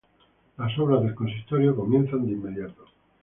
Las 0.57 0.79
obras 0.79 1.03
del 1.03 1.13
Consistorio 1.13 1.75
comienzan 1.75 2.25
de 2.25 2.31
inmediato. 2.31 2.85